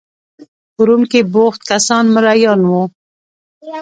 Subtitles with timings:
[0.73, 2.83] په روم کې بوخت کسان مریان وو.